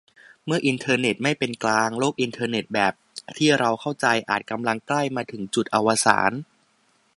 [0.45, 2.93] เมื่ออินเทอร์เน็ตไม่เป็นกลาง โลกอินเทอร์เน็ตแบบ
[3.37, 6.31] ที่เราเข้าใจ อาจกำลังใกล้มาถึงจุดอวสาน